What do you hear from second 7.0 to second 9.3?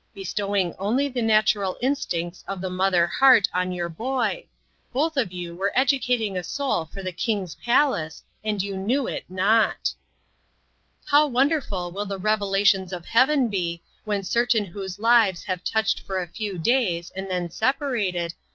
the King's palace, and you knew it